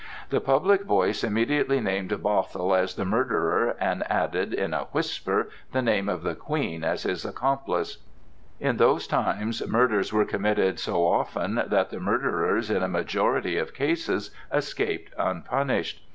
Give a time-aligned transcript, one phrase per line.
[0.31, 5.83] The public voice immediately named Bothwell as the murderer and added, in a whisper, the
[5.83, 7.99] name of the Queen as his accomplice.
[8.59, 13.75] In those times murders were committed so often that the murderers in a majority of
[13.75, 16.01] cases escaped unpunished.